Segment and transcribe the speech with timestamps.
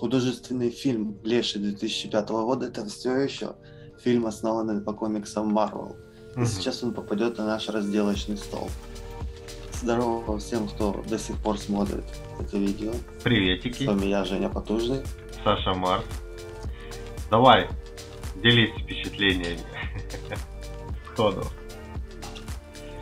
[0.00, 3.56] художественный фильм Леший 2005 года это все еще
[4.02, 5.94] фильм, основанный по комиксам Marvel.
[6.40, 8.70] И сейчас он попадет на наш разделочный стол.
[9.74, 12.04] Здорово всем, кто до сих пор смотрит
[12.38, 12.92] это видео.
[13.22, 13.84] Приветики.
[13.84, 15.02] С вами я, Женя Потужный.
[15.44, 16.04] Саша Марс.
[17.30, 17.68] Давай,
[18.42, 19.60] делись впечатлениями.
[21.12, 21.44] Сходу.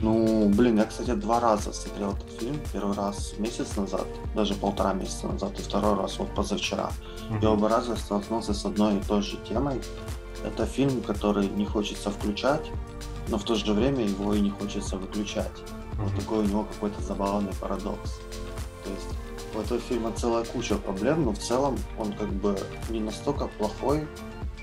[0.01, 2.61] Ну, блин, я, кстати, два раза смотрел этот фильм.
[2.73, 6.91] Первый раз месяц назад, даже полтора месяца назад, и второй раз вот позавчера.
[7.43, 9.81] И оба раза столкнулся с одной и той же темой.
[10.45, 12.71] Это фильм, который не хочется включать,
[13.29, 15.63] но в то же время его и не хочется выключать.
[15.95, 18.21] Вот такой у него какой-то забавный парадокс.
[18.85, 19.19] То есть
[19.55, 22.57] у этого фильма целая куча проблем, но в целом он как бы
[22.89, 24.07] не настолько плохой,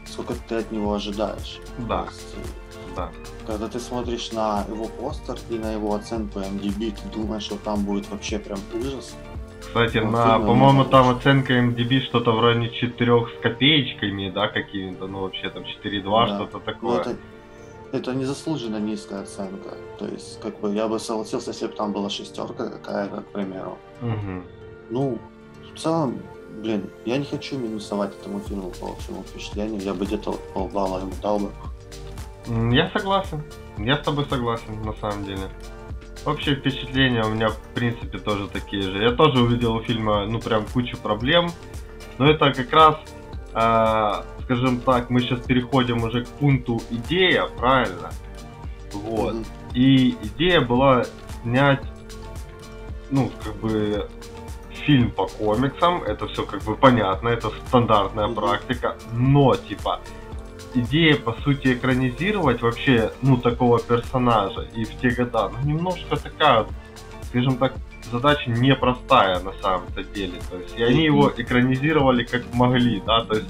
[0.07, 1.59] сколько ты от него ожидаешь.
[1.79, 2.04] Да.
[2.04, 2.54] То есть,
[2.95, 3.12] Да.
[3.45, 7.84] когда ты смотришь на его постер и на его оценку MDB, ты думаешь, что там
[7.85, 9.16] будет вообще прям ужас.
[9.62, 15.08] Кстати, Ну, на, по-моему, там оценка MDB что-то в районе 4 с копеечками, да, какими-то,
[15.08, 16.35] ну вообще там 4,2, Да.
[16.35, 16.99] что-то Но такое.
[17.01, 17.16] это,
[17.91, 19.70] это незаслуженно низкая оценка.
[19.99, 23.77] То есть, как бы я бы согласился, если бы там была шестерка какая-то, к примеру.
[24.01, 24.43] Мгм.
[24.91, 25.18] Ну,
[25.73, 26.20] в целом,
[26.62, 29.82] блин, я не хочу минусовать этому фильму по общему впечатлению.
[29.82, 31.51] Я бы где-то полбалла ему дал бы.
[32.48, 33.43] Я согласен.
[33.77, 35.49] Я с тобой согласен, на самом деле.
[36.26, 39.04] Общее впечатление у меня, в принципе, тоже такие же.
[39.04, 41.51] Я тоже увидел у фильма, ну, прям кучу проблем.
[42.18, 42.96] Но это как раз,
[43.54, 48.12] а, скажем так, мы сейчас переходим уже к пункту идея, правильно?
[48.93, 49.35] Вот.
[49.73, 51.05] И идея была
[51.43, 51.84] снять,
[53.12, 54.10] ну, как бы,
[54.85, 59.99] фильм по комиксам, это все как бы понятно, это стандартная практика, но, типа,
[60.76, 66.66] идея, по сути, экранизировать вообще, ну, такого персонажа и в те года, ну, немножко такая,
[67.29, 67.73] скажем так,
[68.12, 73.35] задача непростая на самом-то деле, то есть, и они его экранизировали как могли, да, то
[73.35, 73.50] есть,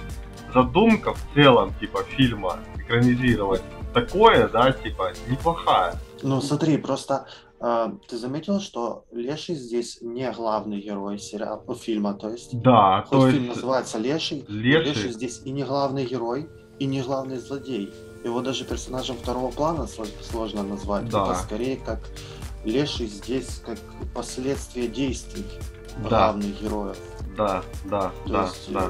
[0.54, 3.62] задумка в целом, типа, фильма экранизировать
[3.94, 5.96] такое, да, типа, неплохая.
[6.22, 7.28] Ну, смотри, просто
[7.60, 12.60] э, ты заметил, что Леший здесь не главный герой сериала, ну, фильма, то есть.
[12.62, 16.48] Да, Хоть то фильм есть называется Леший, Леший, Леший здесь и не главный герой,
[16.80, 17.94] и не главный злодей.
[18.24, 21.10] Его даже персонажем второго плана сло- сложно назвать.
[21.10, 21.26] Да.
[21.32, 22.00] Это скорее как
[22.64, 23.78] Леший здесь как
[24.14, 25.46] последствие действий
[26.04, 26.98] да, главных героев.
[27.38, 28.90] да, да, То да, есть, да.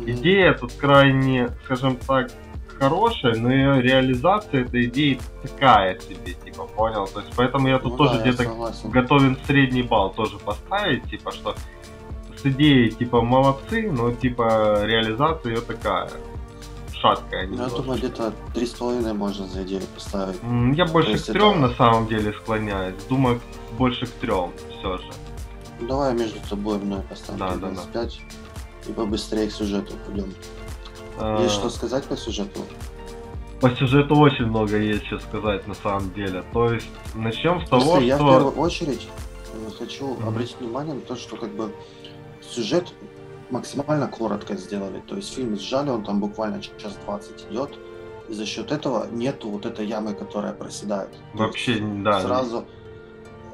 [0.00, 0.04] э.
[0.06, 2.30] Идея тут крайне, скажем так,
[2.78, 7.08] хорошая, но ее реализация этой идеи такая себе, типа, понял?
[7.08, 11.32] То есть поэтому я тут Ну тоже да, где-то готовен средний балл тоже поставить, типа,
[11.32, 11.56] что
[12.36, 16.08] с идеей, типа, молодцы, но, типа, реализация ее такая,
[17.00, 20.36] шаткая Ну, я думаю, где-то три с половиной можно за идею поставить.
[20.76, 22.94] Я больше есть к трем это- на самом деле склоняюсь.
[23.08, 23.40] Думаю,
[23.78, 25.04] больше к трем все же.
[25.80, 28.20] Давай между тобой и мной поставим Да, да, 25
[28.88, 30.32] и побыстрее к сюжету пойдем.
[31.18, 32.60] А, Есть что сказать по сюжету?
[33.60, 36.44] По сюжету очень много есть что сказать на самом деле.
[36.52, 39.08] То есть начнем с того, Просто я в что первую очередь
[39.52, 40.28] э, хочу Мгм.
[40.28, 41.72] обратить внимание на то, что как бы
[42.40, 42.92] сюжет
[43.50, 45.00] максимально коротко сделали.
[45.06, 47.78] То есть фильм сжали, он там буквально час 20 идет.
[48.28, 51.08] И за счет этого нету вот этой ямы, которая проседает.
[51.32, 52.66] Вообще, есть да, сразу,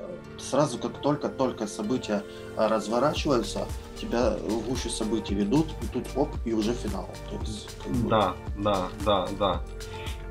[0.00, 2.24] э, сразу как только-только события
[2.56, 3.66] э, разворачиваются,
[4.00, 7.08] тебя в гущу событий ведут, и тут оп, и уже финал.
[7.30, 9.62] То есть, как бы, Да, да, да, да.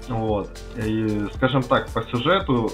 [0.09, 0.49] Вот.
[0.75, 2.71] И, скажем так, по сюжету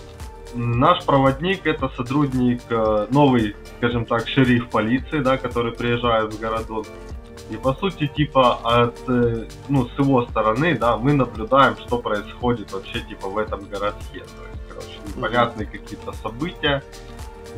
[0.54, 6.88] наш проводник это сотрудник, э, новый, скажем так, шериф полиции, да, который приезжает в городок.
[7.50, 12.72] И по сути, типа, от, э, ну, с его стороны, да, мы наблюдаем, что происходит
[12.72, 14.20] вообще, типа, в этом городке.
[14.20, 16.84] То есть, короче, непонятные какие-то события,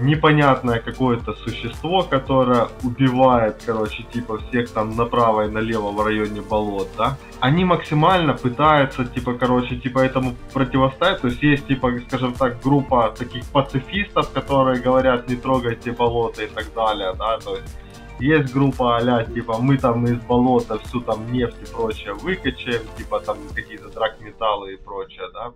[0.02, 6.88] непонятное какое-то существо, которое убивает, короче, типа, всех там направо и налево в районе болот,
[6.98, 7.18] да.
[7.40, 11.22] Они максимально пытаются, типа, короче, типа, этому противостоять.
[11.22, 16.48] То есть есть, типа, скажем так, группа таких пацифистов, которые говорят, не трогайте болото и
[16.48, 17.78] так далее, да, то есть
[18.20, 23.20] есть группа а типа, мы там из болота всю там нефть и прочее выкачаем, типа,
[23.20, 25.52] там какие-то драгметаллы и прочее, да,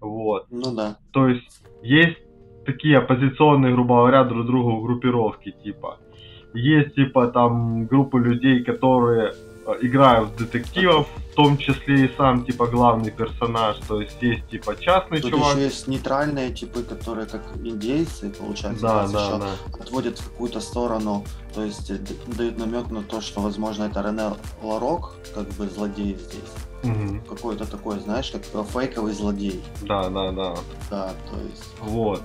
[0.00, 0.46] вот.
[0.50, 0.96] Ну да.
[1.12, 2.18] То есть есть
[2.64, 5.98] такие оппозиционные, грубо говоря, друг другу группировки, типа.
[6.54, 9.32] Есть, типа, там группы людей, которые
[9.66, 13.76] э, играют в детективов, в том числе и сам, типа, главный персонаж.
[13.88, 15.54] То есть есть, типа, частный Тут чувак.
[15.56, 19.48] еще есть нейтральные типы, которые как индейцы, получается, Да, да, еще да.
[19.82, 21.24] отводят в какую-то сторону,
[21.54, 21.98] то есть э,
[22.38, 26.54] дают намек на то, что, возможно, это Рене Ларок, как бы злодей здесь.
[26.84, 27.20] Мгм.
[27.28, 29.60] Какой-то такой, знаешь, как фейковый злодей.
[29.82, 30.54] Да, да, да.
[30.90, 31.74] Да, то есть.
[31.80, 32.22] Вот.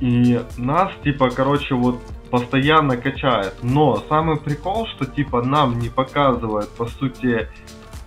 [0.00, 2.00] И нас, типа, короче, вот
[2.30, 3.54] постоянно качает.
[3.62, 7.48] Но самый прикол, что типа нам не показывают, по сути,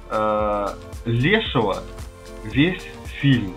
[0.09, 0.67] э,
[1.05, 1.83] Лешего
[2.43, 2.83] весь
[3.21, 3.55] фильм.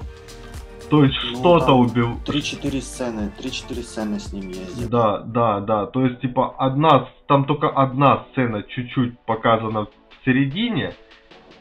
[0.91, 2.21] То есть Ну, что-то убил.
[2.27, 4.91] 3-4 сцены, 3-4 сцены с ним ездит.
[4.91, 5.87] Да, да, да.
[5.87, 9.91] То есть, типа, одна, там только одна сцена чуть-чуть показана в
[10.25, 10.95] середине,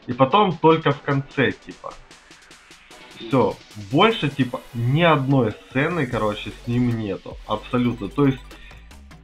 [0.06, 1.92] и потом только в конце, типа.
[3.20, 3.56] Все.
[3.92, 7.36] Больше, типа, ни одной сцены, короче, с ним нету.
[7.46, 8.08] Абсолютно.
[8.08, 8.40] То есть,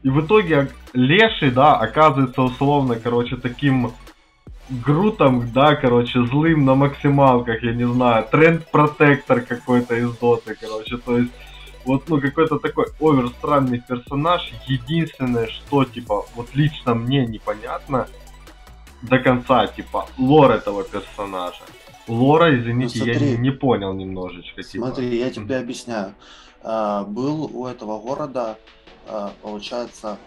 [0.03, 3.93] и в итоге Леший, да, оказывается условно, короче, таким
[4.69, 11.19] Грутом, да, короче, злым на максималках, я не знаю, тренд-протектор какой-то из доты, короче, то
[11.19, 11.31] есть,
[11.85, 18.09] вот, ну, какой-то такой овер странный персонаж, единственное, что, типа, вот лично мне непонятно
[19.03, 21.63] до конца, типа, лор этого персонажа.
[22.09, 23.31] Лора, извините, Ну, я смотри.
[23.33, 24.87] не, не понял немножечко, типа.
[24.87, 26.15] Смотри, я тебе объясняю.
[26.63, 28.59] А, был у этого города,
[29.09, 30.19] а, получается,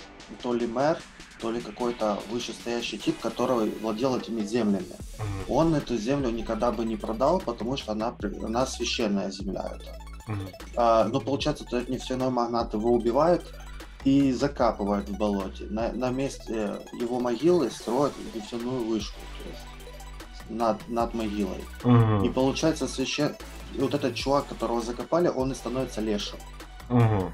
[0.44, 0.98] то ли мэр,
[1.42, 4.86] то ли какой-то вышестоящий тип, который владел этими землями.
[5.18, 9.98] Мгм, Он эту землю никогда бы не продал, потому что она, она священная земля это.
[10.28, 10.48] мгм.
[10.76, 13.42] А, ну, получается, этот нефтяной магнат его убивает
[14.04, 15.66] и закапывает в болоте.
[15.70, 19.62] На, на месте его могилы строят нефтяную вышку, то есть
[20.50, 21.64] над, над могилой.
[21.84, 23.36] Мгм, И получается, священ...
[23.76, 26.40] и вот этот чувак, которого закопали, он и становится лешим.
[26.90, 27.32] мгм.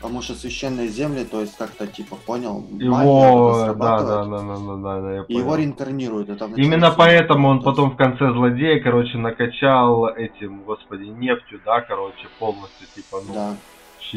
[0.00, 4.76] Потому что священные земли, то есть как-то типа понял, Его, да, да, да, да, да,
[4.76, 5.56] да, да, я и его понял.
[5.56, 6.28] реинкарнируют.
[6.28, 12.28] Это Именно поэтому он потом в конце злодея, короче, накачал этим, господи, нефтью, да, короче,
[12.38, 13.56] полностью, типа, ну, Да.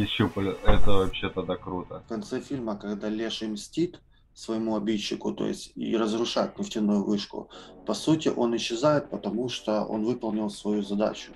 [0.06, 0.56] щупали.
[0.66, 2.04] Это вообще тогда круто.
[2.06, 4.00] В конце фильма, когда Леший мстит
[4.40, 7.50] своему обидчику, то есть и разрушает нефтяную вышку,
[7.86, 11.32] по сути, он исчезает, потому что он выполнил свою задачу.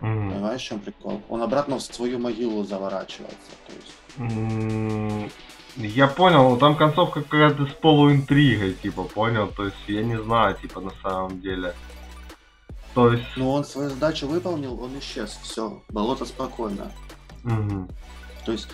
[0.00, 0.30] Мгм.
[0.32, 1.20] Понимаешь, в чем прикол?
[1.28, 3.52] Он обратно в свою могилу заворачивается.
[3.66, 3.94] То есть.
[4.18, 5.30] М,
[5.76, 9.48] Я понял, там концовка какая-то с полуинтригой, типа, понял?
[9.48, 11.74] То есть, я не знаю, типа, на самом деле.
[12.94, 13.24] То есть...
[13.36, 15.38] Но он свою задачу выполнил, он исчез.
[15.42, 16.90] Все, болото спокойно.
[17.44, 17.88] мгм.
[18.46, 18.68] То есть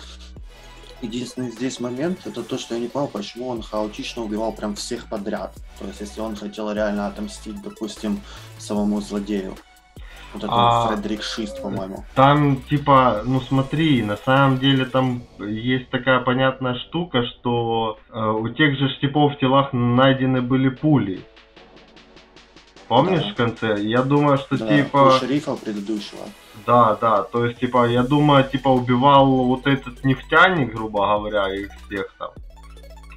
[1.03, 5.07] единственный здесь момент, это то, что я не понял, почему он хаотично убивал прям всех
[5.07, 5.53] подряд.
[5.79, 8.21] То есть если он хотел реально отомстить, допустим,
[8.57, 9.55] самому злодею.
[10.33, 12.05] Вот это А- Фредерик Шист, по-моему.
[12.15, 18.49] Там, типа, ну смотри, на самом деле там есть такая понятная штука, что э, у
[18.49, 21.23] тех же ж типов в телах найдены были пули.
[22.95, 23.31] Помнишь Да.
[23.31, 23.81] в конце?
[23.81, 24.97] Я думаю, что Да, типа...
[24.97, 26.21] у шерифа предыдущего.
[26.67, 31.71] Да, да, то есть, типа, я думаю, типа, убивал вот этот нефтяник, грубо говоря, их
[31.85, 32.29] всех там.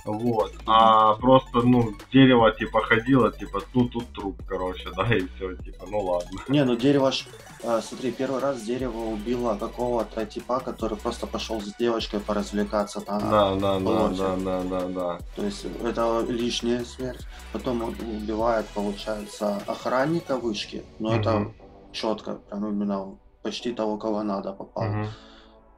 [0.07, 0.53] Вот.
[0.67, 5.85] А просто, ну, дерево, типа, ходило, типа, ну, тут труп, короче, да, и все, типа,
[5.91, 6.41] ну ладно.
[6.49, 7.25] Не, ну дерево ж...
[7.63, 13.31] э, смотри, первый раз дерево убило какого-то типа, который просто пошел с девочкой поразвлекаться там.
[13.31, 15.19] Да, да, да, да, да, да, да.
[15.35, 17.27] То есть это лишняя смерть.
[17.53, 20.85] Потом он убивает, получается, охранника вышки.
[20.99, 21.55] Но это Мгм.
[21.93, 24.85] четко, прям именно почти того, кого надо попал.
[24.85, 25.07] Мгм.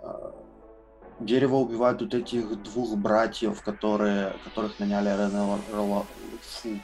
[0.02, 0.32] А,
[1.20, 5.58] Дерево убивает вот этих двух братьев, которые, которых наняли Рене
[6.42, 6.78] фу,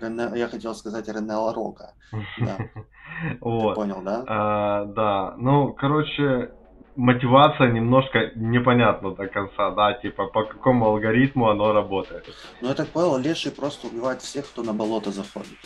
[0.00, 1.92] Рене- я хотел сказать Рене Ларока.
[2.38, 2.56] Да.
[3.32, 4.24] Ты понял, да?
[4.26, 6.50] А, да, ну, короче,
[6.96, 12.24] мотивация немножко непонятна до конца, да, типа, по какому алгоритму оно работает.
[12.60, 15.58] Но я так понял, Леший просто убивает всех, кто на болото заходит.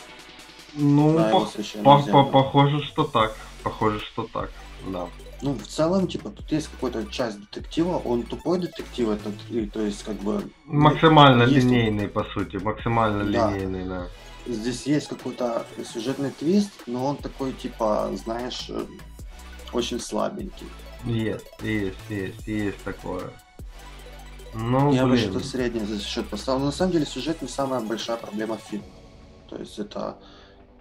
[0.75, 1.19] Ну,
[1.83, 3.31] по- по- похоже, что так.
[3.63, 4.49] Похоже, что так,
[4.87, 5.05] да.
[5.41, 9.81] Ну, в целом, типа, тут есть какая-то часть детектива, он тупой детектив этот, и, то
[9.81, 10.41] есть, как бы...
[10.65, 13.51] ну, Максимально есть- линейный, по сути, максимально Да.
[13.51, 14.07] линейный, да.
[14.45, 18.85] Здесь есть какой-то сюжетный твист, но он такой, типа, знаешь, э,
[19.71, 20.67] очень слабенький.
[21.05, 23.31] Есть, есть, есть, есть такое.
[24.53, 26.59] Ну, Я бы что-то среднее за счет поставил.
[26.59, 28.85] Но на самом деле сюжет не самая большая проблема фильма.
[29.49, 30.17] То есть это,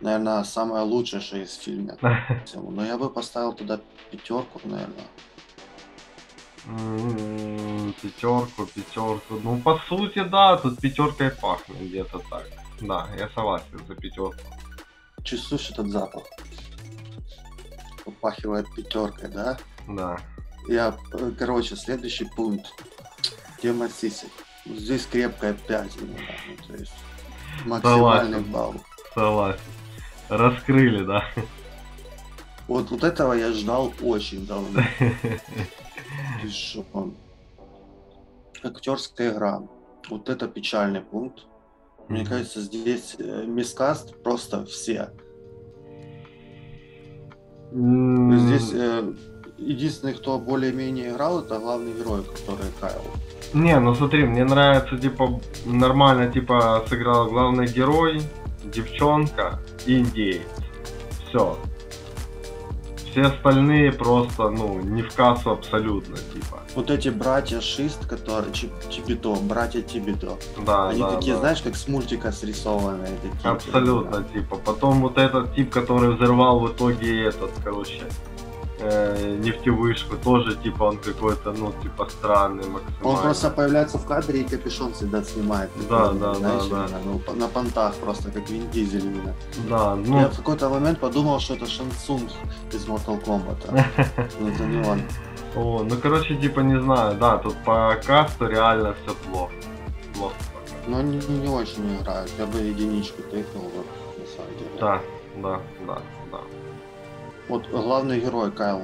[0.00, 1.96] наверное, самое лучшее, что есть в фильме.
[2.54, 5.06] Но я бы поставил туда пятерку, наверное.
[8.02, 9.40] Пятерку, пятерку.
[9.42, 12.46] Ну, по сути, да, тут пятеркой пахнет где-то так.
[12.82, 14.34] Да, я согласен за пятерку.
[15.22, 16.24] Чувствуешь этот запах?
[18.04, 19.56] Попахивает пятеркой, да?
[19.86, 20.18] Да.
[20.66, 22.66] Я, э, короче, следующий пункт.
[23.60, 24.30] Тема сисек.
[24.66, 26.18] Здесь крепкая 5 именно.
[26.48, 26.92] Ну, то есть
[27.64, 28.52] максимальный Согласен.
[28.52, 28.74] балл.
[29.14, 29.60] Согласен.
[30.28, 31.24] Раскрыли, да.
[32.66, 34.82] Вот, вот этого я ждал очень давно.
[36.42, 36.48] Ты?
[38.64, 39.62] Актерская игра.
[40.08, 41.46] Вот это печальный пункт.
[42.08, 45.10] Мне кажется, здесь э, мискаст просто все.
[47.72, 49.12] М, Здесь э,
[49.58, 53.02] единственный, кто более-менее играл, это главный герой, который Кайл.
[53.54, 58.20] Не, ну смотри, мне нравится, типа, нормально, типа, сыграл главный герой,
[58.64, 60.42] девчонка и индеец.
[61.28, 61.56] Все.
[63.12, 66.60] Все остальные просто, ну, не в кассу абсолютно, типа.
[66.74, 70.38] Вот эти братья Шист, которые Чип- братья Тибито.
[70.66, 71.40] Да, Они да, такие, да.
[71.40, 73.12] знаешь, как с мультика срисованные.
[73.22, 74.56] Такие, Абсолютно, типа.
[74.56, 78.02] Потом вот этот тип, который взорвал в итоге этот, короче,
[78.82, 83.08] э, нефтевышку, тоже, типа, он какой-то, ну, типа, странный максимально.
[83.08, 85.70] Он просто появляется в кадре и капюшон всегда снимает.
[85.88, 86.98] Да, да, знаешь, да, да.
[87.04, 89.34] ну, на понтах просто, как Вин Дизель именно.
[89.68, 92.30] Да, ну, Я в какой-то момент подумал, что это Шансунг
[92.72, 93.58] из Mortal Kombat.
[94.40, 95.02] Но это не он.
[95.56, 99.52] о, ну, короче, типа, не знаю, да, тут по касту реально все плохо.
[100.14, 100.34] Плохо.
[100.86, 102.30] Но они не очень играют.
[102.38, 103.86] Я бы единичку тыкнул, вот,
[104.18, 104.70] на самом деле.
[104.80, 105.00] Да,
[105.36, 106.02] да, да.
[107.48, 108.82] Вот главный герой Кайл.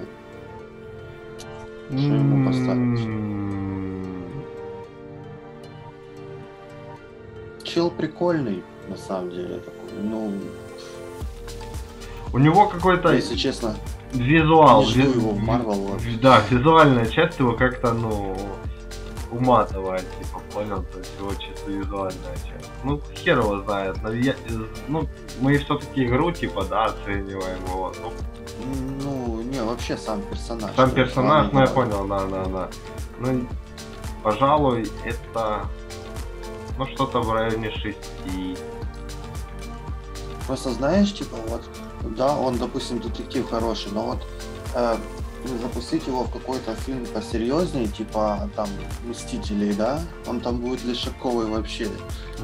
[1.88, 3.00] Что ему поставить?
[3.00, 4.24] М,
[7.62, 10.02] Чел прикольный, на самом деле, такой.
[10.02, 10.32] Ну,
[12.32, 13.74] У него какой-то если честно,
[14.12, 14.82] визуал.
[14.82, 16.00] не жду ви- его в Marvel.
[16.20, 18.36] Да, визуальная часть его как-то, ну,
[19.30, 22.70] уматывает, типа, понял, то есть его чисто визуальная часть.
[22.84, 24.34] Ну, хер его знает, но я-
[24.88, 25.06] ну,
[25.40, 27.96] мы все-таки игру, типа, да, оцениваем, вот.
[28.02, 28.12] Ну,
[29.02, 30.74] Ну, не, вообще сам персонаж.
[30.74, 32.68] сам персонаж, ну, я понял, да, да, да.
[33.20, 33.46] Ну,
[34.22, 35.60] пожалуй, это,
[36.78, 37.98] ну, что-то в районе 6.
[40.46, 41.62] Просто знаешь, типа, вот,
[42.16, 44.26] да, он, допустим, детектив хороший, но вот
[44.74, 44.96] э,
[45.44, 48.68] запустить его в какой-то фильм посерьезнее, типа, там,
[49.06, 51.88] Мстителей, да, он там будет лишаковый вообще.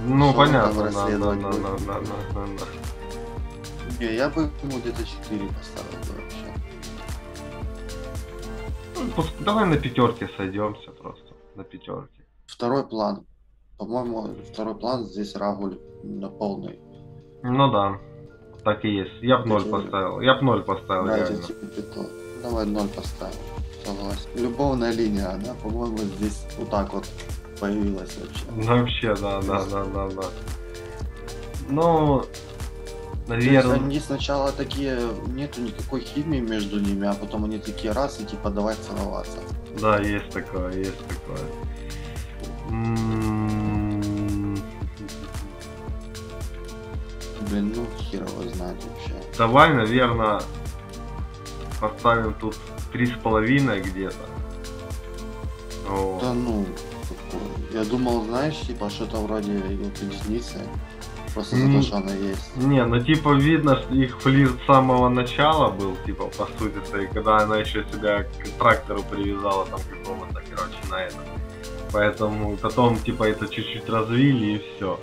[0.07, 2.01] Ну, Что понятно, да, да, да, да, да,
[2.35, 4.01] да, да.
[4.01, 6.45] Не, я бы ему где-то 4 поставил бы вообще.
[9.17, 12.25] Ну, Давай на пятерке сойдемся просто, на пятерке.
[12.47, 13.27] Второй план.
[13.79, 16.79] По-моему, второй план здесь Рагуль на полный.
[17.43, 17.99] Ну да,
[18.65, 19.21] так и есть.
[19.21, 20.21] Я б ноль поставил.
[20.21, 21.37] Я б ноль поставил, Да, реально.
[21.39, 22.05] эти типа пятно.
[22.45, 23.35] Давай ноль поставим.
[23.85, 24.29] Согласен.
[24.37, 27.07] Любовная линия, она, по-моему, здесь вот так вот
[27.59, 28.45] появилась вообще.
[28.55, 30.29] Ну, Вообще, да, да, да, да, да.
[31.71, 32.23] Ну,
[33.27, 34.99] наверное, они сначала такие,
[35.29, 39.39] нету никакой химии между ними, а потом они такие раз и типа давай целоваться.
[39.81, 41.41] да, есть такое, есть такое.
[42.69, 44.59] М,
[47.51, 49.15] Блин, ну хер его знает вообще.
[49.39, 50.41] Давай, наверное,
[51.81, 52.57] поставим тут
[52.93, 54.16] три с половиной где-то.
[55.88, 56.23] Вот.
[56.23, 56.66] Да ну,
[57.73, 60.61] я думал, знаешь, типа что-то вроде единицы.
[61.35, 61.75] Просто за М.
[61.75, 62.57] то, что она есть.
[62.57, 67.09] Не, ну типа видно, что их флирт с самого начала был, типа, по сути своей,
[67.09, 71.16] когда она еще себя к трактору привязала там какому-то, короче, на это.
[71.93, 75.00] Поэтому потом, типа, это чуть-чуть развили и все.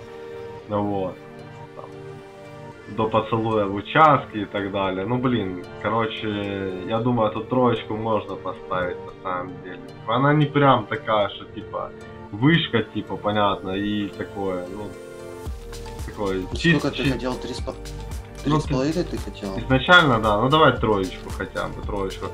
[0.68, 1.16] Ну вот.
[2.96, 5.06] До поцелуя в участке и так далее.
[5.06, 9.80] Ну блин, короче, я думаю, эту троечку можно поставить на самом деле.
[10.06, 11.90] Она не прям такая, что типа
[12.32, 14.84] вышка, типа, понятно, и такое, ну,
[16.06, 16.56] такое Сколько
[16.88, 17.34] чис- ты хотел?
[17.34, 17.72] Три с по-
[18.42, 19.58] три Ну, с половиной ты хотел?
[19.58, 22.26] Изначально, да, ну давай троечку хотя бы, троечку.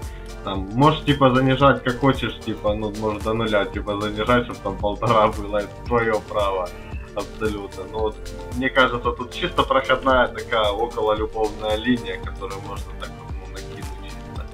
[0.44, 4.76] Там, можешь, типа, занижать как хочешь, типа, ну, может, до нуля, типа, занижать, чтобы там
[4.78, 6.68] полтора было, это твое право,
[7.14, 7.84] абсолютно.
[7.92, 8.16] Ну, вот,
[8.56, 13.10] мне кажется, тут чисто проходная такая около любовная линия, которую можно так,
[13.40, 14.46] ну, накинуть чисто.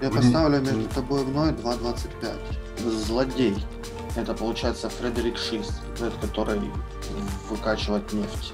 [0.00, 2.38] Я Вы- поставлю между тобой и мной 2.25.
[2.90, 3.56] Злодей.
[4.16, 5.72] Это получается Фредерик Шист,
[6.20, 6.60] который
[7.48, 8.52] выкачивает нефть.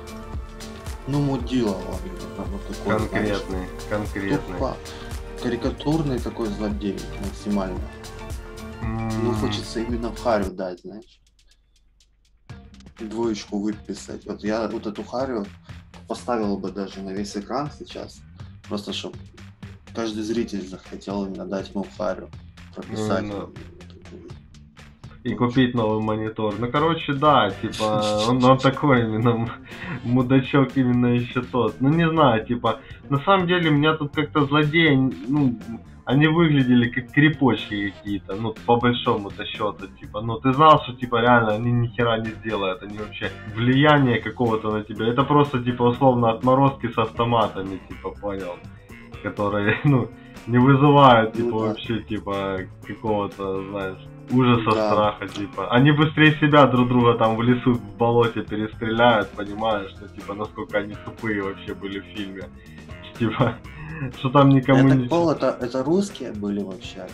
[1.07, 1.77] Ну, мудила
[2.37, 3.11] вот такой, знаешь.
[3.11, 4.39] Конкретный, конкретный.
[4.55, 4.77] Тупо.
[5.43, 7.81] Карикатурный такой злодей максимально.
[8.83, 11.21] Ну, М, хочется именно в Харю дать, знаешь.
[13.09, 14.27] Двоечку выписать.
[14.27, 15.47] Вот я вот эту Харю
[16.09, 18.21] поставил бы даже на весь экран сейчас.
[18.69, 19.17] Просто чтобы
[19.95, 22.29] каждый зритель захотел именно дать ему Харю.
[22.75, 23.25] Прописать.
[23.25, 23.53] Ну,
[25.25, 26.55] И купить новый монитор.
[26.59, 29.51] Ну, короче, да, типа, он, он такой именно
[30.05, 31.81] мудачок именно еще тот.
[31.81, 34.95] Ну, не знаю, типа, на самом деле, меня тут как-то злодеи,
[35.29, 35.59] ну,
[36.11, 41.21] они выглядели как крепочки какие-то, ну, по большому-то счету, типа, ну, ты знал, что, типа,
[41.21, 45.83] реально, они ни хера не сделают, они вообще влияние какого-то на тебя, это просто, типа,
[45.85, 48.57] условно, отморозки с автоматами, типа, понял,
[49.23, 50.09] которые, ну,
[50.47, 51.67] не вызывают, типа, Ну да.
[51.69, 53.99] вообще, типа, какого-то, знаешь,
[54.33, 54.91] ужаса, Да.
[54.91, 55.69] страха, типа.
[55.71, 60.79] Они быстрее себя друг друга там в лесу, в болоте перестреляют, понимаешь, ну, типа, насколько
[60.79, 62.43] они тупые вообще были в фильме.
[63.19, 63.55] Типа,
[64.19, 65.09] что там никому не...
[65.09, 67.07] понял, это, это русские были вообще.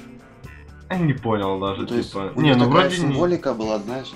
[0.91, 2.33] Я не понял даже, То есть типа...
[2.35, 2.95] у Не, ну вроде не...
[2.95, 4.13] символика была, знаешь,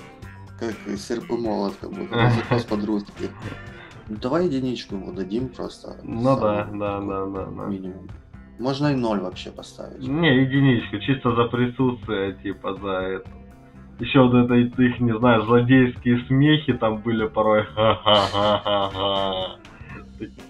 [0.59, 3.29] как серп и молот, как будто ну, заказ под-русски.
[4.07, 5.97] Ну, давай единичку ему дадим просто.
[6.03, 7.65] Ну да, да, да, да, да.
[7.65, 8.07] Минимум.
[8.59, 10.07] Можно и ноль вообще поставить.
[10.07, 13.29] Не, единичку, чисто за присутствие, типа, за это.
[13.99, 17.63] Еще вот это их, не знаю, злодейские смехи там были порой.
[17.75, 19.57] Ха-ха-ха-ха-ха.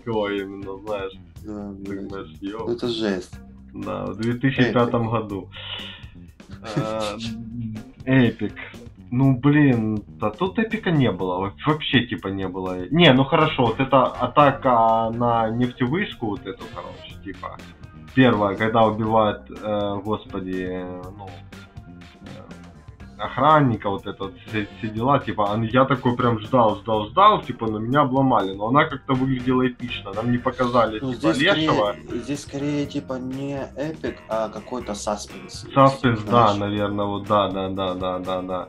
[0.04, 1.13] Такое именно, знаешь.
[1.45, 2.41] Да, блядь.
[2.41, 2.69] ёп.
[2.69, 3.39] Это жесть.
[3.74, 4.91] Да, в 2005 Эпик.
[5.12, 5.50] году.
[6.63, 7.17] А,
[8.05, 8.53] Эпик.
[9.10, 11.38] Ну, блин, да тут эпика не было.
[11.38, 12.88] Во- Вообще, типа, не было.
[12.89, 17.57] Не, ну хорошо, вот это атака на нефтевышку, вот эту, короче, типа.
[18.15, 20.86] Первая, когда убивают, э, господи,
[21.17, 21.29] ну,
[23.25, 27.68] охранника, вот это все, все дела, типа, а я такой прям ждал, ждал, ждал, типа,
[27.68, 31.94] но меня обломали, но она как-то выглядела эпично, нам не показали, Ну, типа, здесь, лешего.
[31.94, 35.66] скорее, здесь скорее типа не эпик, а какой-то саспенс.
[35.74, 38.68] Саспенс, да, наверное, вот да, да, да, да, да, да.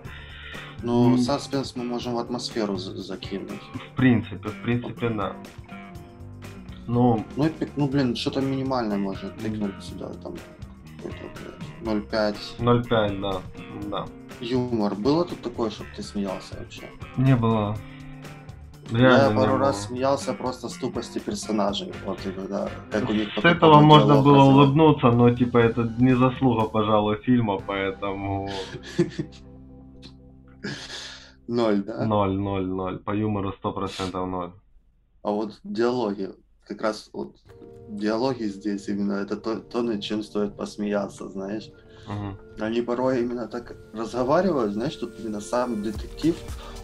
[0.82, 1.18] Ну, М.
[1.18, 3.62] саспенс мы можем в атмосферу за- закинуть.
[3.92, 5.32] В принципе, в принципе, да.
[6.88, 10.34] Ну, Ну, эпик, ну, блин, что-то минимальное можно тыкнуть сюда, там,
[10.96, 11.24] какой-то,
[11.80, 12.36] блядь, 0,5.
[12.58, 13.40] 0,5, да,
[13.90, 14.04] да.
[14.42, 14.94] Юмор.
[14.94, 16.82] Было тут такое, чтобы ты смеялся вообще?
[17.16, 17.76] Не было.
[18.90, 19.58] Я Реально не пару было.
[19.60, 21.92] раз смеялся просто с тупости персонажей.
[22.04, 24.50] Вот и когда, как у них С этого можно было развивался.
[24.50, 28.50] улыбнуться, но типа это не заслуга, пожалуй, фильма, поэтому
[31.48, 32.04] Ноль, да?
[32.06, 32.98] ноль, ноль, ноль.
[32.98, 34.52] По юмору сто процентов ноль.
[35.22, 36.30] А вот диалоги,
[36.66, 37.36] как раз вот
[37.88, 41.70] диалоги здесь именно это то, то, над чем стоит посмеяться, знаешь.
[42.06, 42.36] Мгм.
[42.60, 46.36] Они порой именно так разговаривают, знаешь, тут именно сам детектив,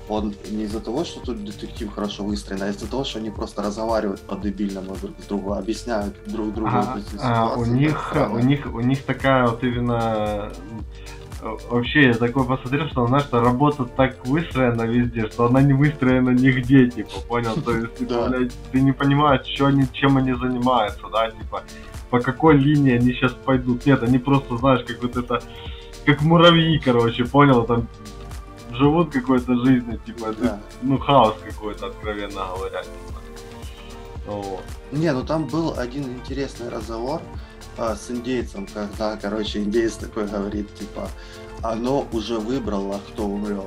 [0.08, 3.62] он не из-за того, что тут детектив хорошо выстроен, а из-за того, что они просто
[3.62, 8.66] разговаривают по-дебильному друг с другом, объясняют друг другу А, эти а, у них, у них,
[8.74, 10.50] у них такая вот именно
[11.42, 16.30] вообще я такой посмотрел, что знаешь, что работа так выстроена везде, что она не выстроена
[16.30, 17.54] нигде, типа, понял?
[17.54, 21.62] То есть, типа, блядь, ты не понимаешь, что они, чем они занимаются, да, типа,
[22.10, 23.86] по какой линии они сейчас пойдут.
[23.86, 25.42] Нет, они просто, знаешь, как вот это,
[26.06, 27.88] как муравьи, короче, понял, там
[28.72, 30.60] живут какой-то жизнью, типа, Да.
[30.82, 33.18] ну, хаос какой-то, откровенно говоря, типа.
[34.26, 34.62] Вот.
[34.92, 37.22] Не, ну там был один интересный разговор
[37.78, 41.08] а, с индейцем, когда, короче, индейец такой говорит, типа,
[41.62, 43.64] оно уже выбрало, кто умрет.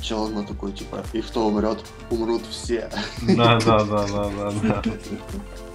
[0.00, 1.78] Человек такой, типа, и кто умрет,
[2.10, 2.90] умрут все.
[3.22, 4.82] Да, да, да, да, да, да.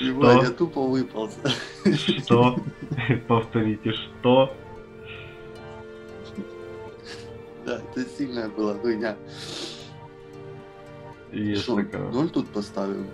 [0.00, 1.36] Ебать, я тупо выполз.
[1.84, 2.56] Что?
[3.28, 4.54] Повторите, что?
[7.64, 9.16] Да, это сильная была хуйня.
[11.32, 12.10] Есть Что, такое.
[12.10, 13.06] ноль тут поставим?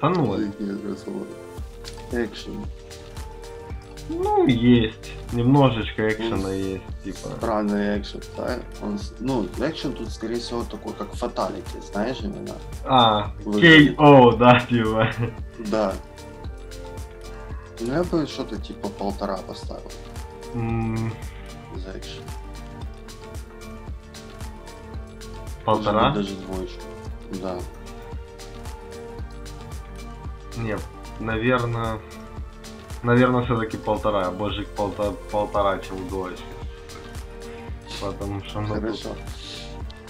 [0.00, 0.38] Да ну.
[2.12, 2.64] Экшен.
[4.08, 5.12] Ну, есть.
[5.32, 7.28] Немножечко экшена есть, типа.
[7.36, 8.58] Странный экшен, да?
[8.82, 12.54] Он, ну, экшен тут, скорее всего, такой, как фаталити, знаешь, именно.
[12.84, 13.32] А.
[13.44, 15.12] KO, да, типа.
[15.70, 15.92] Да.
[17.80, 19.90] Ну, я бы что-то типа полтора поставил
[20.54, 21.12] М,
[21.76, 22.22] за экшен.
[25.64, 26.10] Полтора?
[26.10, 26.82] Быть, Даже двоечку.
[27.42, 27.58] Да.
[30.56, 30.80] Нет,
[31.20, 32.00] наверное...
[33.02, 34.30] Наверное, все-таки полтора.
[34.30, 36.44] Больше к полта- полтора, чем двоечка.
[38.00, 39.10] Потому что, ну, Хорошо.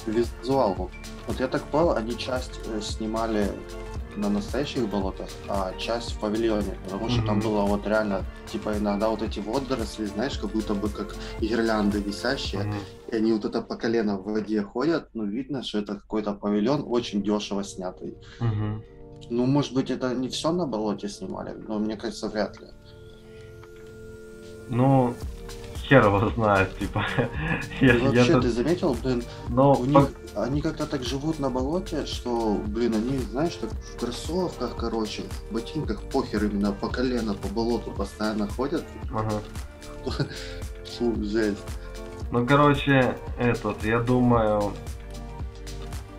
[0.06, 0.90] Визуал.
[1.26, 3.50] Вот я так понял, они часть э, снимали
[4.16, 6.76] на настоящих болотах, а часть в павильоне.
[6.84, 10.88] Потому что там было вот реально, типа иногда вот эти водоросли, знаешь, как будто бы
[10.88, 12.64] как гирлянды висящие.
[12.64, 12.76] мгм.
[13.12, 16.84] И они вот это по колено в воде ходят, ну видно, что это какой-то павильон
[16.86, 18.16] очень дешево снятый.
[18.40, 18.82] Мгм.
[19.30, 22.66] Ну, может быть, это не все на болоте снимали, но мне кажется, вряд ли.
[24.70, 25.14] Ну,
[25.88, 27.04] хер его знает, типа.
[27.80, 31.38] Я, И я вообще, тут- ты заметил, блин, но у них, они как-то так живут
[31.38, 36.88] на болоте, что, блин, они, знаешь, так в кроссовках, короче, в ботинках похер именно по
[36.88, 38.84] колено, по болоту постоянно ходят.
[39.10, 39.40] Ага.
[40.98, 41.58] Фу, жесть.
[42.30, 44.74] Ну, короче, этот, я думаю,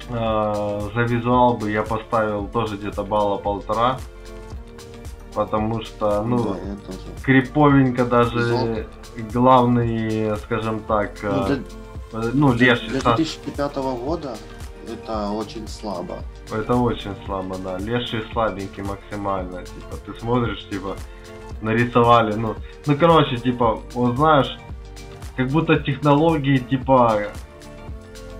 [0.09, 3.99] э, за визуал бы я поставил тоже где-то балла полтора.
[5.39, 6.55] Потому что, ну, да,
[7.23, 8.75] криповенько даже Визуал.
[9.33, 14.35] главный, скажем так, Ну, э, для, э, ну, для, леший, для Сас- 2005 года
[14.85, 16.15] это очень слабо.
[16.51, 17.77] это очень слабо, да.
[17.77, 20.97] Леший слабенький максимально, типа, ты смотришь, типа,
[21.61, 24.57] нарисовали, ну, ну, короче, типа, вот знаешь,
[25.37, 27.17] как будто технологии, типа,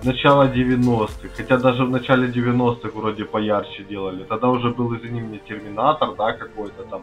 [0.04, 1.28] начала 90-х.
[1.36, 4.24] Хотя даже в начале 90-х вроде поярче делали.
[4.24, 7.02] Тогда уже был, извини меня, Терминатор, да, какой-то там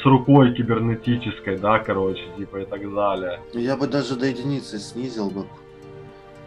[0.00, 3.40] с рукой кибернетической, да, короче, типа и так далее.
[3.52, 5.46] Я бы даже до единицы снизил бы.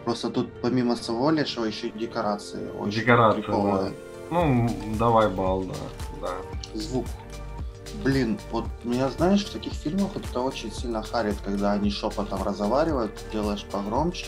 [0.04, 2.70] Просто тут помимо всего лишнего еще и декорации.
[2.78, 3.90] Очень Декорации, да.
[4.30, 5.74] Ну, давай бал, да.
[6.22, 6.78] да.
[6.78, 7.06] Звук.
[8.04, 13.12] Блин, вот меня, знаешь, в таких фильмах это очень сильно харит, когда они шепотом разговаривают,
[13.32, 14.26] делаешь погромче,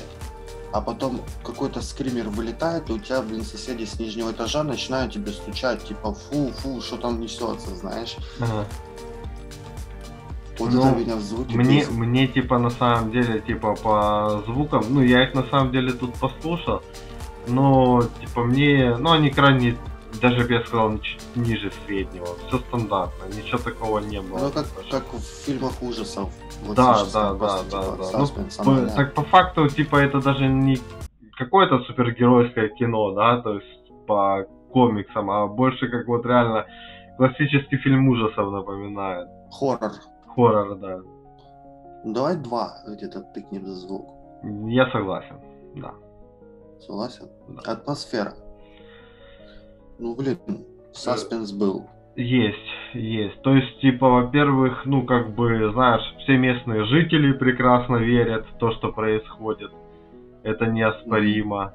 [0.72, 5.32] а потом какой-то скример вылетает, и у тебя, блин, соседи с нижнего этажа начинают тебе
[5.32, 8.16] стучать, типа, фу, фу, что там несется, знаешь.
[8.40, 8.66] Ага.
[10.58, 11.90] Вот Ну, это меня в звуке Мне, бесит.
[11.92, 16.14] мне, типа, на самом деле, типа, по звукам, ну, я их на самом деле тут
[16.14, 16.82] послушал,
[17.46, 19.76] но, типа, мне, ну, они крайне,
[20.20, 22.28] даже я сказал, чуть ниже среднего.
[22.48, 24.38] Все стандартно, ничего такого не было.
[24.38, 26.30] Ну, как, как в фильмах ужасов.
[26.66, 28.18] Вот Да, сейчас да, да, типа, да, да.
[28.64, 30.78] Ну, По- так по факту, типа, это даже не
[31.36, 36.66] какое-то супергеройское кино, да, то есть по комиксам, а больше как вот реально
[37.16, 39.28] классический фильм ужасов напоминает.
[39.50, 39.92] Хоррор.
[40.34, 41.00] Хоррор, да.
[42.04, 44.08] Ну, Давай два где-то тыкнем за звук.
[44.66, 45.40] Я согласен,
[45.76, 45.92] да.
[46.80, 47.28] Согласен?
[47.48, 47.72] Да.
[47.72, 48.34] Атмосфера.
[49.98, 50.38] Ну, блин,
[50.92, 51.86] саспенс был.
[52.14, 52.58] Есть,
[52.92, 53.40] есть.
[53.42, 58.72] То есть, типа, во-первых, ну, как бы, знаешь, все местные жители прекрасно верят в то,
[58.72, 59.70] что происходит.
[60.42, 61.72] Это неоспоримо.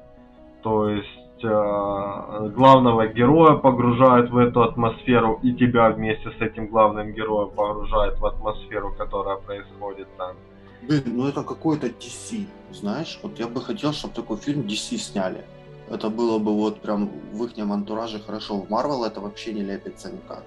[0.62, 7.12] То есть, э, главного героя погружают в эту атмосферу, и тебя вместе с этим главным
[7.12, 10.36] героем погружают в атмосферу, которая происходит там.
[10.82, 13.18] Блин, ну это какой-то DC, знаешь?
[13.22, 15.44] Вот я бы хотел, чтобы такой фильм DC сняли.
[15.90, 18.56] Это было бы вот прям в их антураже хорошо.
[18.56, 20.42] В Marvel это вообще не лепится никак.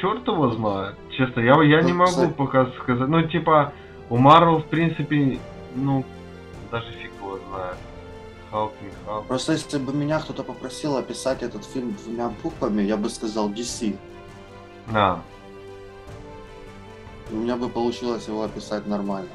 [0.00, 0.96] Черт его знает.
[1.10, 3.08] Честно, я, я не Ну, могу кстати- пока сказать.
[3.08, 3.72] Ну, типа,
[4.10, 5.38] у Марвел, в принципе,
[5.76, 6.04] ну,
[6.70, 7.76] даже фиг его знает.
[8.50, 9.26] Халк, не Халк.
[9.26, 13.96] Просто если бы меня кто-то попросил описать этот фильм двумя буквами, я бы сказал DC.
[14.92, 15.20] А,
[17.32, 19.30] У меня бы получилось его описать нормально.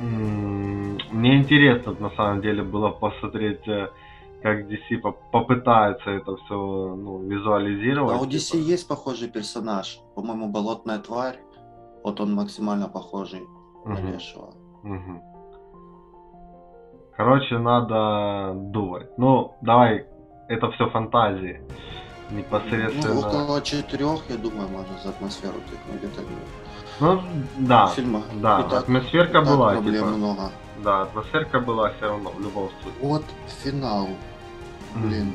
[0.00, 3.88] м, мне интересно, на самом деле, было посмотреть, э,
[4.42, 8.16] как DC по- попытается это все ну, визуализировать.
[8.16, 8.72] А у DC типа.
[8.72, 10.00] есть похожий персонаж.
[10.14, 11.38] По-моему, болотная тварь.
[12.04, 13.40] Вот он максимально похожий
[13.86, 14.50] на Мгм, лешего.
[14.82, 15.22] мгм.
[17.16, 19.06] Короче, надо думать.
[19.18, 20.06] Ну, давай,
[20.48, 21.60] это все фантазии.
[22.30, 23.18] Ну, Непосредственно.
[23.20, 26.02] около четырех, я думаю, можно за атмосферу тыкнуть.
[26.02, 26.22] Это
[27.00, 27.20] Ну,
[27.58, 27.86] да.
[27.88, 28.22] фильма.
[28.42, 30.06] Да, И так- атмосферка и так была, проблем типа.
[30.16, 30.42] много.
[30.82, 33.00] Да, атмосферка была все равно в любом случае.
[33.02, 33.24] Вот
[33.62, 34.08] финал.
[34.96, 35.34] Блин.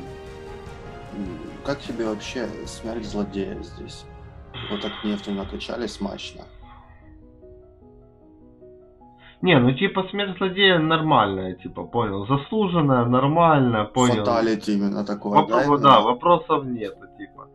[1.14, 4.04] М, Как тебе вообще смерть злодея здесь?
[4.70, 6.42] Вот так нефтью накачали смачно.
[9.42, 12.26] Не, ну типа смерть злодея нормальная, типа, понял.
[12.26, 14.24] Заслуженная, нормальная, понял.
[14.24, 15.78] Фаталити именно такое, Воп- да?
[15.78, 17.48] да, вопросов нету, типа.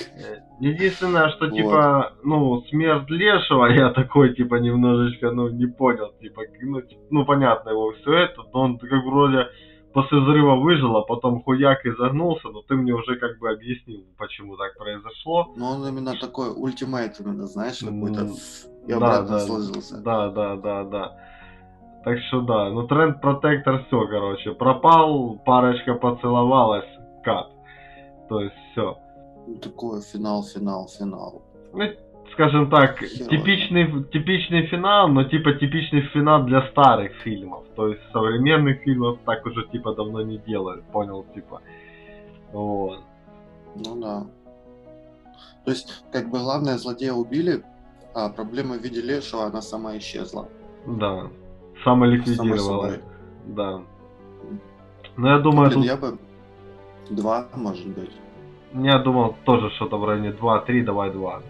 [0.00, 1.54] Э, Единственное, что Вот.
[1.54, 7.24] типа, ну, смерть лешего, я такой, типа, немножечко, ну, не понял, типа, ну, т- ну
[7.24, 9.46] понятно его все это, но он как вроде
[9.92, 14.04] после взрыва выжил, а потом хуяк и загнулся, но ты мне уже как бы объяснил,
[14.18, 15.52] почему так произошло.
[15.56, 20.00] Ну он именно такой ультимейт именно, знаешь, какой-то ф- и да, да, сложился.
[20.02, 21.16] Да, да, да, да.
[22.04, 26.88] Так что да, ну тренд протектор все, короче, пропал, парочка поцеловалась,
[27.24, 27.50] кат.
[28.28, 28.98] То есть все.
[29.46, 31.42] Ну, Такой финал, финал, финал.
[31.72, 31.84] Ну,
[32.32, 33.30] скажем так, Херово.
[33.30, 37.64] типичный, типичный финал, но типа типичный финал для старых фильмов.
[37.76, 41.60] То есть современных фильмов так уже типа давно не делают, понял, типа.
[42.52, 43.00] Вот.
[43.76, 44.26] Ну да.
[45.64, 47.62] То есть, как бы главное злодея убили,
[48.14, 50.48] а проблема в виде лешего, она сама исчезла.
[50.86, 51.28] Да.
[51.84, 52.90] Само Самоликвидировала.
[52.90, 53.00] собой.
[53.46, 53.82] Да.
[55.16, 56.18] Но я думаю, Блин, тут я бы
[57.10, 58.12] два, может быть.
[58.84, 61.42] Я думал тоже что-то в районе 2-3, давай 2.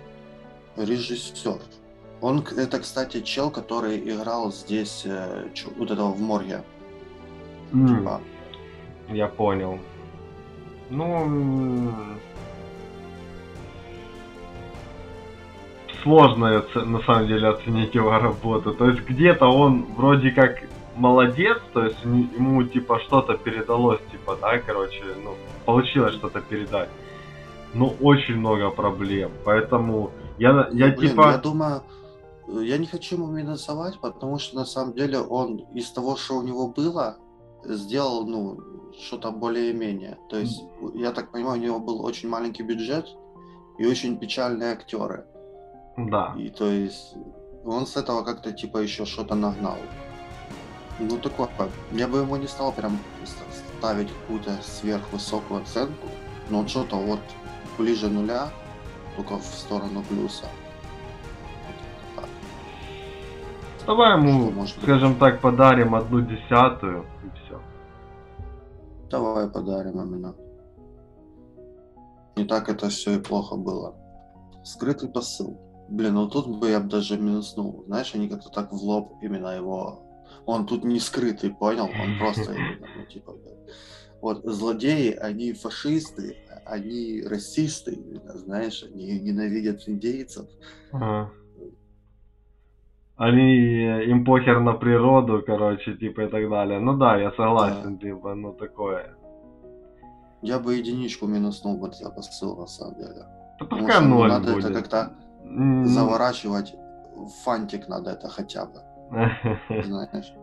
[0.77, 1.59] Режиссер.
[2.21, 6.63] Он, это, кстати, чел, который играл здесь э, вот этого в морге.
[7.73, 8.21] Типа,
[9.09, 9.79] Я понял.
[10.89, 11.93] Ну,
[16.03, 18.73] сложно на самом деле оценить его работу.
[18.73, 20.63] То есть где-то он вроде как
[20.97, 25.35] молодец, то есть ему типа что-то передалось, типа, да, короче, ну,
[25.65, 26.89] получилось что-то передать.
[27.77, 31.31] Но очень много проблем, поэтому я, я ну, блин, типа...
[31.33, 31.83] я думаю,
[32.49, 36.37] э, я не хочу ему минусовать, потому что на самом деле он из того, что
[36.39, 37.17] у него было,
[37.65, 38.59] сделал, ну,
[38.99, 40.17] что-то более-менее.
[40.31, 40.63] То есть,
[40.95, 43.07] я так понимаю, у него был очень маленький бюджет
[43.79, 45.27] и очень печальные актеры.
[45.97, 46.35] Да.
[46.39, 47.15] И то есть
[47.65, 49.77] он с этого как-то типа еще что-то нагнал.
[50.99, 51.49] Ну такое,
[51.93, 52.99] я бы ему не стал прям
[53.79, 56.09] ставить какую-то сверхвысокую оценку,
[56.49, 57.21] но что-то вот
[57.79, 58.51] ближе нуля,
[59.17, 60.47] только в сторону плюса.
[63.87, 64.85] Давай ему, может быть?
[64.85, 67.61] скажем так, подарим одну десятую и все.
[69.09, 70.35] Давай подарим именно.
[72.35, 73.95] Не так это все и плохо было.
[74.65, 75.61] Скрытый посыл.
[75.89, 77.85] Блин, ну тут бы я бы даже минуснул.
[77.87, 80.03] Знаешь, они как-то так в лоб именно его...
[80.45, 81.85] Он тут не скрытый, понял?
[81.85, 83.35] Он просто именно, ну типа...
[84.21, 90.47] Вот злодеи, они фашисты, они расисты, именно, знаешь, они ненавидят индейцев.
[90.93, 91.31] Ага.
[93.17, 96.81] Они, э, им похер на природу, короче, типа и так далее.
[96.81, 99.17] Ну да, я согласен, типа, ну такое.
[100.43, 103.25] Я бы единичку минуснул бы за посыл, на самом деле.
[103.59, 104.65] Да Потому что ноль надо будет.
[104.65, 105.13] это как-то
[105.85, 106.75] заворачивать.
[107.15, 108.81] В фантик надо это хотя бы,
[109.83, 110.35] знаешь.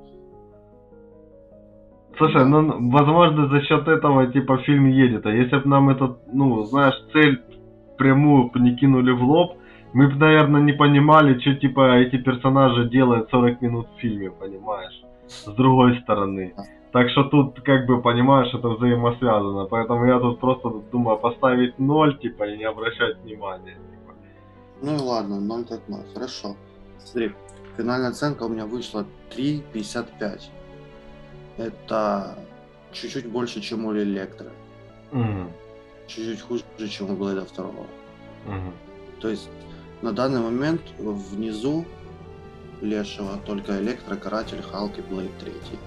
[2.18, 5.26] Слушай, ну, возможно, за счет этого, типа, фильм едет.
[5.26, 7.42] А если бы нам этот, ну, знаешь, цель
[7.98, 9.58] прямую не кинули в лоб,
[9.94, 15.04] мы бы, наверное, не понимали, что, типа, эти персонажи делают 40 минут в фильме, понимаешь?
[15.28, 16.54] С другой стороны.
[16.92, 19.66] Так что тут, как бы, понимаешь, это взаимосвязано.
[19.66, 23.74] Поэтому я тут просто думаю поставить ноль, типа, и не обращать внимания.
[23.74, 24.14] типа.
[24.82, 26.56] Ну и ладно, 0 так 0, хорошо.
[27.00, 27.32] Смотри,
[27.78, 30.52] финальная оценка у меня вышла 3,55.
[31.58, 32.36] Это
[32.92, 34.48] чуть-чуть больше, чем у Электро.
[35.12, 35.52] Мгм.
[36.08, 37.86] Чуть-чуть хуже, чем у Блэда второго.
[38.46, 38.74] Мгм.
[39.20, 39.50] То есть
[40.02, 41.86] на данный момент внизу
[42.82, 45.80] Лешего только Электро, Каратель, Халк и Блейд третий.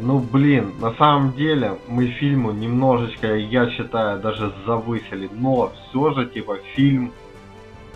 [0.00, 6.26] Ну блин, на самом деле мы фильму немножечко, я считаю, даже завысили, но все же
[6.26, 7.12] типа фильм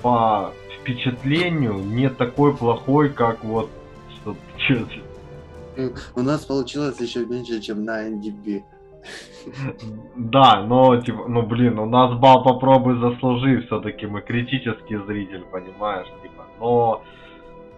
[0.02, 3.68] по впечатлению не такой плохой, как вот
[4.14, 4.87] что чё-
[6.15, 8.62] У нас получилось еще меньше, чем на NDB.
[10.17, 16.09] Да, но типа, ну блин, у нас бал попробуй заслужи, все-таки мы критический зритель, понимаешь,
[16.23, 17.03] типа, но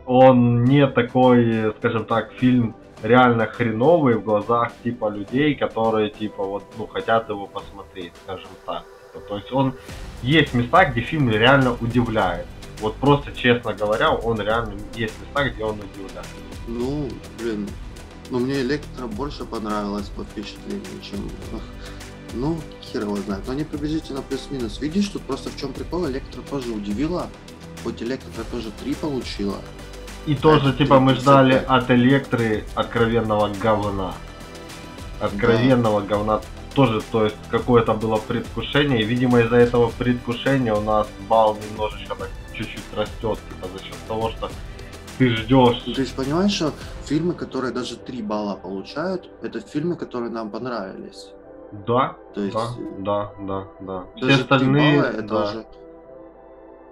[0.07, 6.65] он не такой, скажем так, фильм реально хреновый в глазах типа людей, которые типа вот,
[6.79, 8.85] ну, хотят его посмотреть, скажем так.
[9.13, 9.75] Типа, То есть он
[10.23, 12.47] есть места, где фильм реально удивляет.
[12.81, 16.27] Вот просто честно говоря, он реально есть места, где он удивляет.
[16.69, 17.09] Ну,
[17.39, 17.69] блин,
[18.31, 21.29] ну мне Электро больше понравилось по впечатлению, чем...
[22.35, 23.45] Ну, хер его знает.
[23.47, 24.81] Но они приблизительно плюс-минус.
[24.81, 27.27] Видишь, тут просто в чем прикол, Электро тоже удивила.
[27.83, 29.57] Хоть Электро тоже 3 получила.
[30.27, 31.23] И тоже, типа, мы 35.
[31.23, 34.15] ждали от Электры откровенного говна.
[35.21, 36.41] Откровенного говна
[36.75, 39.01] тоже, то есть, какое-то было предвкушение.
[39.01, 43.97] И, видимо, из-за этого предвкушения у нас балл немножечко так чуть-чуть растет, типа, за счет
[44.07, 44.51] того, что
[45.19, 45.83] ты ждешь.
[45.87, 46.73] Ну, то есть понимаешь, что
[47.05, 51.33] фильмы, которые даже 3 балла получают, это фильмы, которые нам понравились.
[51.87, 54.05] Да, То есть да, да, да, да.
[54.17, 55.67] Все даже 3 остальные, балла это да, уже...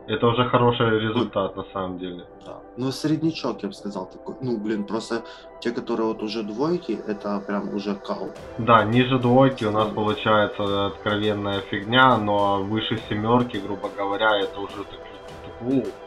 [0.08, 2.26] это уже хороший результат на самом деле.
[2.44, 2.60] Да.
[2.76, 4.34] Ну, среднячок, я бы сказал, такой.
[4.42, 5.22] Ну, блин, просто
[5.60, 8.28] те, которые вот уже двойки, это прям уже кал.
[8.58, 14.84] Да, ниже двойки у нас получается откровенная фигня, но выше семерки, грубо говоря, это уже
[14.84, 16.05] такие, типа, «О,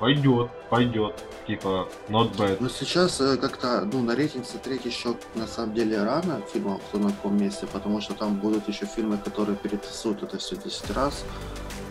[0.00, 1.14] пойдет, пойдет,
[1.46, 2.56] типа, not bad.
[2.60, 6.98] Но сейчас э, как-то, ну, на рейтинг смотреть еще на самом деле рано фильмов «Кто
[6.98, 11.24] на каком месте», потому что там будут еще фильмы, которые перетасуют это все 10 раз.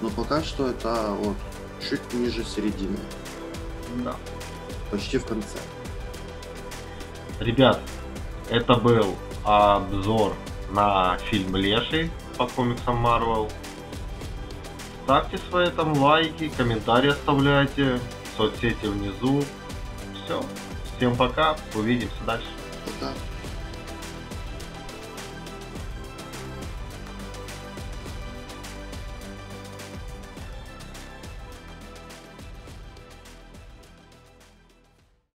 [0.02, 1.36] Но пока что это вот
[1.90, 2.98] чуть ниже середины,
[4.04, 4.16] Да.
[4.90, 5.58] почти в конце.
[7.40, 7.80] Ребят,
[8.50, 10.34] это был обзор
[10.72, 13.52] на фильм Леший по комиксам Marvel.
[15.12, 18.00] Ставьте свои там лайки, комментарии оставляйте,
[18.38, 19.44] соцсети внизу.
[20.24, 20.42] Все.
[20.96, 22.48] Всем пока, увидимся дальше.
[22.86, 23.12] Пока.